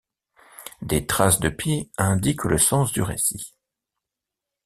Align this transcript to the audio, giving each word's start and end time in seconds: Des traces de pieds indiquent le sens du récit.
Des 0.81 1.05
traces 1.05 1.39
de 1.39 1.49
pieds 1.49 1.91
indiquent 1.99 2.45
le 2.45 2.57
sens 2.57 2.91
du 2.91 3.03
récit. 3.03 3.53